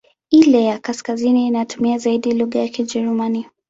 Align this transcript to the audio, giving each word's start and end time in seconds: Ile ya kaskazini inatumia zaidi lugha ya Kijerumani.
Ile 0.31 0.63
ya 0.63 0.79
kaskazini 0.79 1.47
inatumia 1.47 1.97
zaidi 1.97 2.31
lugha 2.33 2.59
ya 2.59 2.67
Kijerumani. 2.67 3.45